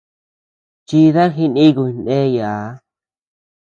[0.87, 2.69] Chida jinikuy ndeyee.